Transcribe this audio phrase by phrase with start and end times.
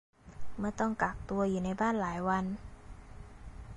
[0.57, 2.45] เมื่อต้องกักตัวอยู่ในบ้านหลายวัน